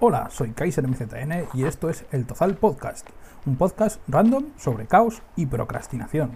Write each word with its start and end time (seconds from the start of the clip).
Hola, 0.00 0.28
soy 0.30 0.50
Kaiser 0.52 0.86
MZN 0.86 1.48
y 1.54 1.64
esto 1.64 1.88
es 1.88 2.04
El 2.12 2.26
Tozal 2.26 2.56
Podcast, 2.56 3.08
un 3.46 3.56
podcast 3.56 4.00
random 4.08 4.46
sobre 4.58 4.86
caos 4.86 5.22
y 5.36 5.46
procrastinación. 5.46 6.32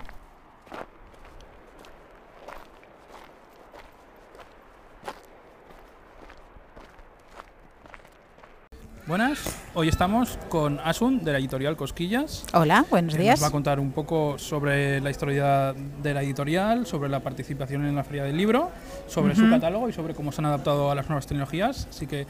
Buenas, 9.06 9.56
hoy 9.74 9.88
estamos 9.88 10.38
con 10.48 10.78
Asun 10.84 11.24
de 11.24 11.32
la 11.32 11.38
editorial 11.38 11.76
Cosquillas. 11.76 12.44
Hola, 12.52 12.84
buenos 12.90 13.16
días. 13.16 13.40
Nos 13.40 13.44
va 13.44 13.48
a 13.48 13.50
contar 13.50 13.80
un 13.80 13.90
poco 13.90 14.38
sobre 14.38 15.00
la 15.00 15.10
historia 15.10 15.72
de 15.72 16.14
la 16.14 16.22
editorial, 16.22 16.86
sobre 16.86 17.08
la 17.08 17.18
participación 17.18 17.86
en 17.86 17.96
la 17.96 18.04
Feria 18.04 18.22
del 18.22 18.36
Libro, 18.36 18.70
sobre 19.08 19.34
su 19.34 19.42
Ujú. 19.42 19.50
catálogo 19.50 19.88
y 19.88 19.92
sobre 19.92 20.14
cómo 20.14 20.30
se 20.30 20.42
han 20.42 20.46
adaptado 20.46 20.92
a 20.92 20.94
las 20.94 21.08
nuevas 21.08 21.26
tecnologías. 21.26 21.88
Así 21.90 22.06
que, 22.06 22.26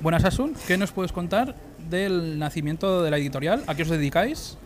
buenas 0.00 0.24
Asun, 0.24 0.54
¿qué 0.66 0.76
nos 0.76 0.92
puedes 0.92 1.12
contar 1.12 1.54
del 1.88 2.38
nacimiento 2.38 3.02
de 3.02 3.10
la 3.10 3.18
editorial? 3.18 3.62
¿A 3.66 3.74
qué 3.74 3.82
os 3.82 3.88
dedicáis? 3.88 4.56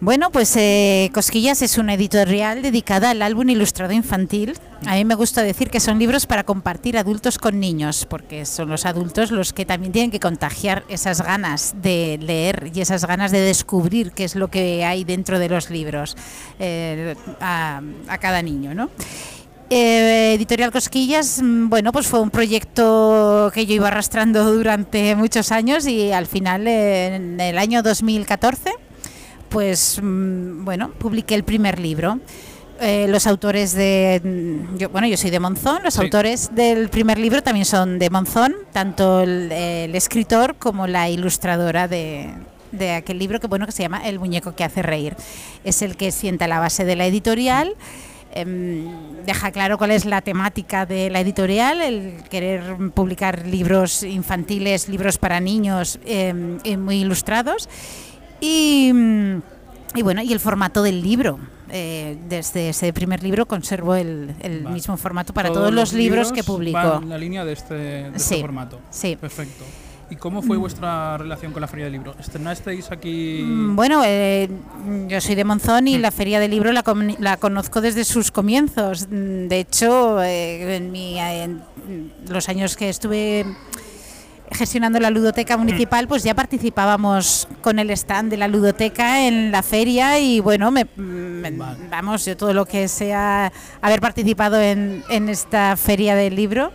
Bueno, 0.00 0.30
pues 0.30 0.54
eh, 0.56 1.10
Cosquillas 1.12 1.60
es 1.60 1.76
una 1.76 1.94
editorial 1.94 2.62
dedicada 2.62 3.10
al 3.10 3.20
álbum 3.20 3.48
ilustrado 3.48 3.92
infantil. 3.92 4.54
A 4.86 4.94
mí 4.94 5.04
me 5.04 5.16
gusta 5.16 5.42
decir 5.42 5.70
que 5.70 5.80
son 5.80 5.98
libros 5.98 6.26
para 6.26 6.44
compartir 6.44 6.96
adultos 6.96 7.36
con 7.36 7.58
niños, 7.58 8.06
porque 8.08 8.46
son 8.46 8.68
los 8.68 8.86
adultos 8.86 9.32
los 9.32 9.52
que 9.52 9.66
también 9.66 9.92
tienen 9.92 10.12
que 10.12 10.20
contagiar 10.20 10.84
esas 10.88 11.20
ganas 11.20 11.74
de 11.82 12.16
leer 12.22 12.70
y 12.72 12.80
esas 12.80 13.06
ganas 13.06 13.32
de 13.32 13.40
descubrir 13.40 14.12
qué 14.12 14.22
es 14.22 14.36
lo 14.36 14.48
que 14.48 14.84
hay 14.84 15.02
dentro 15.02 15.40
de 15.40 15.48
los 15.48 15.68
libros 15.68 16.16
eh, 16.60 17.16
a, 17.40 17.82
a 18.06 18.18
cada 18.18 18.40
niño, 18.40 18.74
¿no? 18.74 18.90
Eh, 19.70 20.32
Editorial 20.34 20.72
Cosquillas, 20.72 21.42
mm, 21.42 21.68
bueno, 21.68 21.92
pues 21.92 22.06
fue 22.06 22.20
un 22.20 22.30
proyecto 22.30 23.50
que 23.52 23.66
yo 23.66 23.74
iba 23.74 23.88
arrastrando 23.88 24.44
durante 24.52 25.14
muchos 25.14 25.52
años 25.52 25.86
y 25.86 26.10
al 26.12 26.26
final, 26.26 26.66
eh, 26.66 27.16
en 27.16 27.38
el 27.40 27.58
año 27.58 27.82
2014, 27.82 28.72
pues 29.50 30.00
mm, 30.02 30.64
bueno, 30.64 30.90
publiqué 30.98 31.34
el 31.34 31.44
primer 31.44 31.78
libro. 31.78 32.18
Eh, 32.80 33.06
los 33.08 33.26
autores 33.26 33.74
de, 33.74 34.22
mm, 34.24 34.78
yo, 34.78 34.88
bueno, 34.88 35.06
yo 35.06 35.16
soy 35.18 35.30
de 35.30 35.40
Monzón, 35.40 35.82
los 35.82 35.94
Sí. 35.94 36.00
autores 36.00 36.54
del 36.54 36.88
primer 36.88 37.18
libro 37.18 37.42
también 37.42 37.66
son 37.66 37.98
de 37.98 38.08
Monzón, 38.08 38.54
tanto 38.72 39.20
el, 39.20 39.52
el 39.52 39.94
escritor 39.96 40.54
como 40.56 40.86
la 40.86 41.10
ilustradora 41.10 41.88
de, 41.88 42.30
de 42.72 42.92
aquel 42.92 43.18
libro 43.18 43.38
que 43.40 43.48
bueno 43.48 43.66
que 43.66 43.72
se 43.72 43.82
llama 43.82 44.06
El 44.08 44.18
muñeco 44.18 44.54
que 44.54 44.64
hace 44.64 44.80
reír. 44.82 45.14
Es 45.64 45.82
el 45.82 45.96
que 45.96 46.10
sienta 46.12 46.46
la 46.48 46.58
base 46.60 46.84
de 46.86 46.96
la 46.96 47.04
editorial. 47.04 47.74
Deja 48.34 49.50
claro 49.50 49.78
cuál 49.78 49.90
es 49.90 50.04
la 50.04 50.20
temática 50.20 50.86
de 50.86 51.10
la 51.10 51.20
editorial, 51.20 51.80
el 51.80 52.22
querer 52.30 52.76
publicar 52.94 53.46
libros 53.46 54.02
infantiles, 54.02 54.88
libros 54.88 55.18
para 55.18 55.40
niños 55.40 55.98
em, 56.04 56.58
y 56.64 56.76
muy 56.76 57.00
ilustrados. 57.00 57.68
Y, 58.40 58.92
y 59.94 60.02
bueno, 60.02 60.22
y 60.22 60.32
el 60.32 60.40
formato 60.40 60.82
del 60.82 61.02
libro. 61.02 61.38
Eh, 61.70 62.16
desde 62.30 62.70
ese 62.70 62.94
primer 62.94 63.22
libro 63.22 63.44
conservo 63.44 63.94
el, 63.94 64.34
el 64.40 64.62
Vale. 64.62 64.74
mismo 64.74 64.96
formato 64.96 65.34
para 65.34 65.52
todos, 65.52 65.70
los 65.70 65.92
libros, 65.92 66.32
que 66.32 66.42
publico. 66.42 67.00
en 67.02 67.10
la 67.10 67.18
línea 67.18 67.44
de 67.44 67.52
este, 67.52 67.74
de 67.74 68.06
este 68.08 68.18
Sí. 68.20 68.40
formato. 68.40 68.80
Sí. 68.90 69.16
Perfecto. 69.16 69.64
¿Y 70.10 70.16
cómo 70.16 70.40
fue 70.40 70.56
vuestra 70.56 71.18
relación 71.18 71.52
con 71.52 71.60
la 71.60 71.68
Feria 71.68 71.84
del 71.84 71.92
Libro? 71.92 72.14
¿Estrenasteis 72.18 72.90
aquí? 72.90 73.42
Mm, 73.44 73.76
Bueno, 73.76 74.02
eh, 74.06 74.48
yo 75.06 75.20
soy 75.20 75.34
de 75.34 75.44
Monzón 75.44 75.86
y 75.86 75.98
Mm. 75.98 76.00
la 76.00 76.10
Feria 76.10 76.40
del 76.40 76.50
Libro 76.50 76.72
la, 76.72 76.82
comuni- 76.82 77.18
la 77.18 77.36
conozco 77.36 77.82
desde 77.82 78.04
sus 78.04 78.30
comienzos. 78.30 79.06
Mm, 79.10 79.48
De 79.48 79.60
hecho, 79.60 80.22
eh, 80.22 80.76
en, 80.76 80.90
mi- 80.92 81.18
en 81.18 81.60
los 82.26 82.48
años 82.48 82.74
que 82.76 82.88
estuve 82.88 83.44
gestionando 84.50 84.98
la 84.98 85.10
ludoteca 85.10 85.58
municipal, 85.58 86.08
pues 86.08 86.22
ya 86.22 86.34
participábamos 86.34 87.46
con 87.60 87.78
el 87.78 87.90
stand 87.90 88.30
de 88.30 88.38
la 88.38 88.48
ludoteca 88.48 89.26
en 89.26 89.52
la 89.52 89.62
feria 89.62 90.18
y 90.18 90.40
bueno, 90.40 90.70
me, 90.70 90.86
me- 90.96 91.50
Vale. 91.50 91.80
vamos, 91.90 92.24
yo 92.24 92.34
todo 92.34 92.54
lo 92.54 92.64
que 92.64 92.88
sea 92.88 93.52
haber 93.82 94.00
participado 94.00 94.58
en, 94.58 95.04
en 95.10 95.28
esta 95.28 95.76
feria 95.76 96.14
del 96.14 96.34
libro 96.34 96.72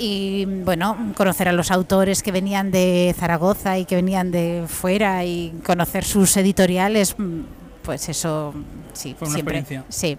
y 0.00 0.46
bueno, 0.46 0.96
conocer 1.16 1.48
a 1.48 1.52
los 1.52 1.70
autores 1.70 2.22
que 2.22 2.32
venían 2.32 2.70
de 2.70 3.14
Zaragoza 3.18 3.78
y 3.78 3.84
que 3.84 3.96
venían 3.96 4.30
de 4.30 4.64
fuera 4.66 5.24
y 5.24 5.52
conocer 5.64 6.04
sus 6.04 6.34
editoriales, 6.38 7.14
mm, 7.18 7.40
pues 7.82 8.08
eso 8.08 8.54
sí, 8.94 9.14
Fue 9.18 9.28
una 9.28 9.34
siempre. 9.36 9.58
experiencia. 9.58 9.84
Sí. 9.90 10.16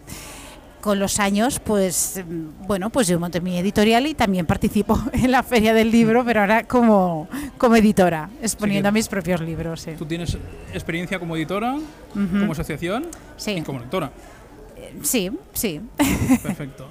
Con 0.81 0.97
los 0.99 1.19
años, 1.19 1.59
pues 1.59 2.21
mm, 2.27 2.65
bueno, 2.67 2.89
pues 2.89 3.07
yo 3.07 3.19
monté 3.19 3.39
mi 3.41 3.57
editorial 3.57 4.05
y 4.07 4.13
también 4.15 4.45
participo 4.45 4.99
en 5.13 5.31
la 5.31 5.41
feria 5.43 5.73
del 5.73 5.89
libro, 5.91 6.23
pero 6.25 6.41
ahora 6.41 6.63
como, 6.67 7.27
como 7.57 7.75
editora, 7.75 8.29
exponiendo 8.41 8.89
que- 8.89 8.93
mis 8.93 9.07
propios 9.07 9.41
libros. 9.41 9.81
Sí. 9.81 9.91
¿Tú 9.97 10.05
tienes 10.05 10.37
experiencia 10.73 11.17
como 11.19 11.35
editora, 11.35 11.75
como 12.13 12.51
asociación 12.51 13.05
Sí. 13.37 13.51
y 13.51 13.61
como 13.61 13.79
lectora? 13.79 14.11
sí, 15.03 15.31
sí. 15.53 15.81
Perfecto. 16.43 16.87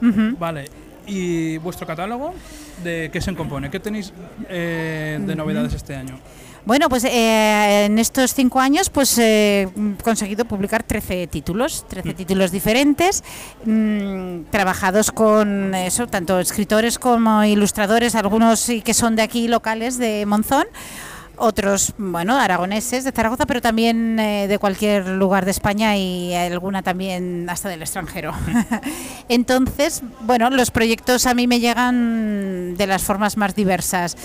Vale. 0.38 0.64
¿Y 1.06 1.58
vuestro 1.58 1.86
catálogo? 1.86 2.34
¿De 2.82 3.10
qué 3.12 3.20
se 3.20 3.34
compone? 3.34 3.70
¿Qué 3.70 3.80
tenéis 3.80 4.12
eh, 4.48 5.18
de 5.20 5.34
novedades 5.34 5.74
este 5.74 5.96
año? 5.96 6.18
Bueno, 6.64 6.88
pues 6.88 7.02
eh, 7.04 7.86
en 7.86 7.98
estos 7.98 8.34
cinco 8.34 8.60
años 8.60 8.88
pues 8.88 9.18
he 9.18 9.68
conseguido 10.04 10.44
publicar 10.44 10.84
13 10.84 11.26
títulos, 11.26 11.84
13 11.88 12.14
títulos 12.14 12.52
diferentes, 12.52 13.24
mm, 13.64 14.44
trabajados 14.50 15.10
con 15.10 15.74
eso, 15.74 16.06
tanto 16.06 16.38
escritores 16.38 17.00
como 17.00 17.42
ilustradores, 17.42 18.14
algunos 18.14 18.70
que 18.84 18.94
son 18.94 19.16
de 19.16 19.22
aquí 19.22 19.48
locales 19.48 19.98
de 19.98 20.24
Monzón, 20.24 20.66
otros, 21.36 21.94
bueno, 21.98 22.38
aragoneses 22.38 23.04
de 23.04 23.12
Zaragoza, 23.12 23.46
pero 23.46 23.60
también 23.60 24.18
eh, 24.18 24.46
de 24.48 24.58
cualquier 24.58 25.08
lugar 25.08 25.44
de 25.44 25.50
España 25.50 25.96
y 25.96 26.34
alguna 26.34 26.82
también 26.82 27.48
hasta 27.48 27.68
del 27.68 27.82
extranjero. 27.82 28.32
Entonces, 29.28 30.02
bueno, 30.20 30.50
los 30.50 30.70
proyectos 30.70 31.26
a 31.26 31.34
mí 31.34 31.46
me 31.46 31.60
llegan 31.60 32.76
de 32.76 32.86
las 32.86 33.02
formas 33.02 33.36
más 33.36 33.54
diversas. 33.54 34.16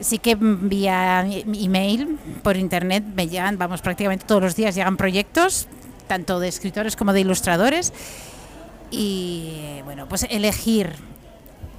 Sí 0.00 0.18
que 0.18 0.36
vía 0.38 1.24
email, 1.26 2.18
por 2.42 2.56
internet, 2.56 3.04
me 3.14 3.28
llegan, 3.28 3.58
vamos, 3.58 3.80
prácticamente 3.80 4.26
todos 4.26 4.42
los 4.42 4.56
días 4.56 4.74
llegan 4.74 4.96
proyectos, 4.96 5.68
tanto 6.08 6.40
de 6.40 6.48
escritores 6.48 6.96
como 6.96 7.12
de 7.12 7.20
ilustradores. 7.20 7.92
Y 8.90 9.80
bueno, 9.84 10.06
pues 10.08 10.26
elegir 10.30 10.90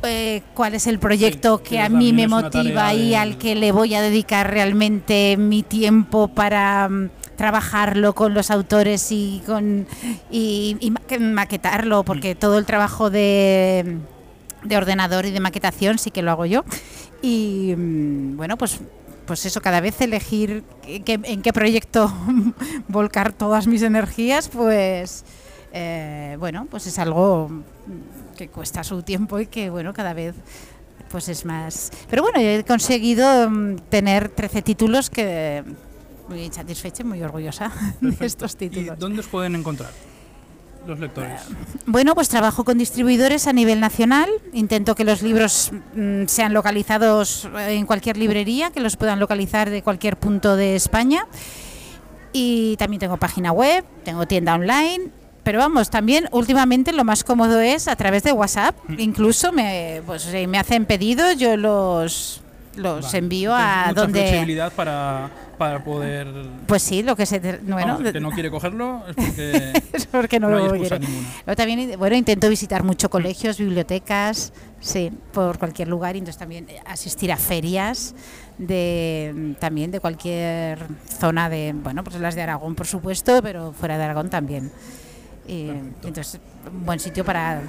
eh, 0.05 0.43
cuál 0.53 0.73
es 0.75 0.87
el 0.87 0.99
proyecto 0.99 1.57
Sí, 1.63 1.69
que 1.69 1.79
a 1.81 1.89
mí 1.89 2.13
me 2.13 2.27
motiva 2.27 2.93
y 2.93 3.09
de- 3.09 3.17
al 3.17 3.37
que 3.37 3.55
le 3.55 3.71
voy 3.71 3.93
a 3.95 4.01
dedicar 4.01 4.49
realmente 4.51 5.35
mi 5.37 5.63
tiempo 5.63 6.27
para 6.27 6.87
mm, 6.89 7.09
trabajarlo 7.35 8.13
con 8.15 8.33
los 8.33 8.49
autores 8.51 9.11
y 9.11 9.41
con 9.45 9.87
y, 10.31 10.77
y 10.79 10.91
ma- 10.91 11.01
que 11.07 11.19
maquetarlo, 11.19 12.03
porque 12.03 12.35
todo 12.35 12.57
el 12.57 12.65
trabajo 12.65 13.09
de, 13.09 13.97
de 14.63 14.77
ordenador 14.77 15.25
y 15.25 15.31
de 15.31 15.39
maquetación 15.39 15.97
sí 15.99 16.11
que 16.11 16.21
lo 16.21 16.31
hago 16.31 16.45
yo. 16.45 16.63
Y 17.21 17.73
mm, 17.77 18.37
bueno, 18.37 18.57
pues 18.57 18.79
pues 19.25 19.43
eso, 19.47 19.59
cada 19.59 19.81
vez 19.81 19.99
elegir 20.01 20.63
en 20.85 21.41
qué 21.41 21.51
proyecto 21.51 22.13
volcar 22.87 23.33
todas 23.33 23.65
mis 23.65 23.81
energías, 23.81 24.49
pues 24.49 25.25
eh, 25.73 26.37
bueno, 26.39 26.67
pues 26.69 26.85
es 26.85 26.99
algo 26.99 27.49
que 28.35 28.49
cuesta 28.49 28.83
su 28.83 29.01
tiempo 29.01 29.39
y 29.39 29.47
que 29.47 29.69
bueno, 29.69 29.93
cada 29.93 30.13
vez 30.13 30.35
pues 31.09 31.29
es 31.29 31.45
más. 31.45 31.91
Pero 32.09 32.21
bueno, 32.23 32.39
he 32.39 32.63
conseguido 32.63 33.49
mm, 33.49 33.77
tener 33.89 34.29
13 34.29 34.61
títulos 34.61 35.09
que 35.09 35.63
muy 36.27 36.51
satisfecha 36.51 37.03
y 37.03 37.05
muy 37.05 37.21
orgullosa 37.21 37.71
de 38.01 38.25
estos 38.25 38.53
¿Y 38.55 38.57
títulos. 38.57 38.99
dónde 38.99 39.19
os 39.19 39.27
pueden 39.27 39.55
encontrar 39.55 39.91
los 40.87 40.99
lectores? 40.99 41.41
Bueno, 41.85 42.15
pues 42.15 42.29
trabajo 42.29 42.63
con 42.63 42.77
distribuidores 42.77 43.47
a 43.47 43.53
nivel 43.53 43.79
nacional. 43.79 44.29
Intento 44.53 44.95
que 44.95 45.03
los 45.03 45.21
libros 45.21 45.71
mm, 45.95 46.25
sean 46.27 46.53
localizados 46.53 47.47
en 47.67 47.85
cualquier 47.85 48.17
librería, 48.17 48.71
que 48.71 48.79
los 48.79 48.97
puedan 48.97 49.19
localizar 49.19 49.69
de 49.69 49.81
cualquier 49.83 50.17
punto 50.17 50.55
de 50.55 50.75
España. 50.75 51.27
Y 52.33 52.75
también 52.77 52.99
tengo 52.99 53.17
página 53.17 53.51
web, 53.53 53.85
tengo 54.03 54.27
tienda 54.27 54.55
online. 54.55 55.11
Pero 55.45 55.59
vamos, 55.59 55.91
también 55.91 56.27
últimamente 56.31 56.91
lo 56.91 57.03
más 57.03 57.23
cómodo 57.23 57.61
es 57.61 57.87
a 57.87 57.95
través 57.95 58.23
de 58.23 58.31
WhatsApp. 58.31 58.75
Mm. 58.87 58.99
Incluso 58.99 59.51
me, 59.51 60.01
pues, 60.03 60.27
me 60.47 60.57
hacen 60.57 60.85
pedidos, 60.85 61.37
yo 61.37 61.55
los, 61.55 62.41
los 62.75 63.05
Vale. 63.05 63.17
envío 63.19 63.53
a 63.53 63.85
mucha 63.89 64.01
donde... 64.01 64.21
flexibilidad 64.21 64.73
para, 64.73 65.29
para 65.59 65.83
poder... 65.83 66.27
Pues 66.65 66.81
sí, 66.81 67.03
lo 67.03 67.15
que 67.15 67.27
se... 67.27 67.39
Bueno, 67.39 67.93
Vamos, 67.93 68.11
que 68.11 68.19
no 68.19 68.31
quiere 68.31 68.49
cogerlo 68.49 69.03
es 69.07 69.15
porque 69.15 69.73
es 69.93 70.05
porque 70.07 70.39
no, 70.39 70.49
no 70.49 70.57
lo 70.57 70.71
quiere. 70.71 70.97
Luego 70.97 71.55
también, 71.55 71.99
bueno, 71.99 72.15
intento 72.15 72.49
visitar 72.49 72.81
mucho 72.81 73.11
colegios, 73.11 73.59
bibliotecas, 73.59 74.51
sí, 74.79 75.11
por 75.31 75.59
cualquier 75.59 75.89
lugar, 75.89 76.15
y 76.15 76.19
entonces 76.19 76.39
también 76.39 76.65
asistir 76.87 77.31
a 77.31 77.37
ferias 77.37 78.15
de 78.57 79.55
también 79.59 79.91
de 79.91 79.99
cualquier 79.99 80.79
zona 81.19 81.49
de, 81.49 81.75
bueno, 81.75 82.03
pues 82.03 82.19
las 82.19 82.33
de 82.33 82.41
Aragón, 82.41 82.73
por 82.73 82.87
supuesto, 82.87 83.41
pero 83.43 83.73
fuera 83.73 83.99
de 83.99 84.05
Aragón 84.05 84.31
también. 84.31 84.71
Perfecto. 85.47 86.07
entonces, 86.07 86.39
un 86.73 86.85
buen 86.85 86.99
sitio 86.99 87.23
para 87.25 87.61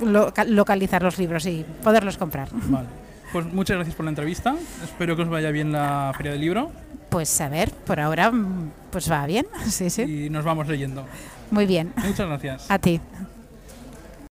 loca- 0.00 0.44
localizar 0.44 1.02
los 1.02 1.18
libros 1.18 1.46
y 1.46 1.64
poderlos 1.82 2.16
comprar. 2.18 2.48
Vale. 2.52 2.88
Pues 3.32 3.44
muchas 3.52 3.76
gracias 3.76 3.96
por 3.96 4.04
la 4.04 4.10
entrevista. 4.10 4.54
Espero 4.84 5.16
que 5.16 5.22
os 5.22 5.28
vaya 5.28 5.50
bien 5.50 5.72
la 5.72 6.12
Feria 6.16 6.32
del 6.32 6.40
Libro. 6.40 6.70
Pues 7.10 7.40
a 7.40 7.48
ver, 7.48 7.70
por 7.70 8.00
ahora 8.00 8.30
mm, 8.30 8.70
pues 8.90 9.10
va 9.10 9.26
bien. 9.26 9.46
Sí, 9.68 9.90
sí. 9.90 10.02
Y 10.02 10.30
nos 10.30 10.44
vamos 10.44 10.68
leyendo. 10.68 11.04
Muy 11.50 11.66
bien. 11.66 11.92
Muchas 11.96 12.26
gracias. 12.28 12.70
A 12.70 12.78
ti. 12.78 13.00